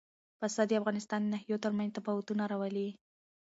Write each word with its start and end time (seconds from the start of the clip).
پسه 0.39 0.61
د 0.69 0.71
افغانستان 0.81 1.19
د 1.23 1.27
ناحیو 1.33 1.61
ترمنځ 1.63 1.89
تفاوتونه 1.97 2.43
راولي. 2.51 2.89